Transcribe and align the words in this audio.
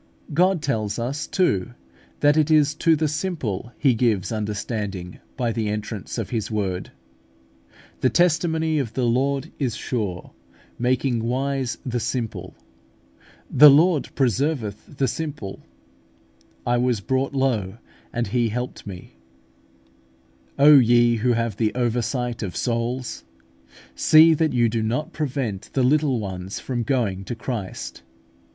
God 0.33 0.63
tells 0.63 0.97
us, 0.97 1.27
too, 1.27 1.75
that 2.21 2.35
it 2.35 2.49
is 2.49 2.73
to 2.73 2.95
the 2.95 3.07
simple 3.07 3.71
He 3.77 3.93
gives 3.93 4.31
understanding 4.31 5.19
by 5.37 5.51
the 5.51 5.69
entrance 5.69 6.17
of 6.17 6.31
His 6.31 6.49
Word 6.49 6.85
(Ps. 6.85 6.89
cxix. 6.89 8.01
130). 8.01 8.01
"The 8.01 8.09
testimony 8.09 8.79
of 8.79 8.93
the 8.93 9.05
Lord 9.05 9.51
is 9.59 9.75
sure, 9.75 10.31
making 10.79 11.23
wise 11.23 11.77
the 11.85 11.99
simple" 11.99 12.55
(Ps. 12.57 12.61
xix. 12.61 13.27
7). 13.49 13.57
"The 13.59 13.69
Lord 13.69 14.15
preserveth 14.15 14.97
the 14.97 15.07
simple: 15.07 15.61
I 16.65 16.77
was 16.77 16.99
brought 16.99 17.35
low, 17.35 17.77
and 18.11 18.25
He 18.25 18.49
helped 18.49 18.87
me" 18.87 19.13
(Ps. 19.13 19.13
cxvi. 19.13 20.43
6). 20.47 20.53
O 20.57 20.73
ye 20.79 21.15
who 21.17 21.33
have 21.33 21.57
the 21.57 21.75
oversight 21.75 22.41
of 22.41 22.55
souls! 22.55 23.23
see 23.93 24.33
that 24.33 24.51
you 24.51 24.67
do 24.67 24.81
not 24.81 25.13
prevent 25.13 25.69
the 25.73 25.83
little 25.83 26.19
ones 26.19 26.59
from 26.59 26.81
going 26.81 27.23
to 27.25 27.35
Christ. 27.35 28.01